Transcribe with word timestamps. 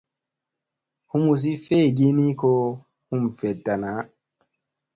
Humusi 1.09 1.51
feegii 1.65 2.11
ni 2.17 2.27
ko 2.39 2.49
hum 3.07 3.23
veɗta 3.37 3.73
naa. 3.81 4.01